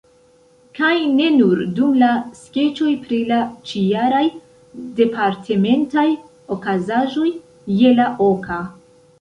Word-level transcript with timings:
Kaj 0.77 0.93
ne 1.17 1.25
nur 1.33 1.59
dum 1.79 1.91
la 2.03 2.07
skeĉoj 2.39 2.95
pri 3.03 3.19
la 3.33 3.37
ĉijaraj 3.73 4.23
departementaj 5.01 6.09
okazaĵoj 6.57 7.29
je 7.85 7.97
la 8.03 8.11
oka. 8.33 8.61